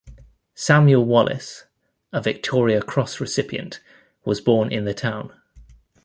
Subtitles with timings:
[0.55, 1.65] Samuel Wallace,
[2.11, 3.81] a Victoria Cross recipient,
[4.25, 5.31] was born in the town.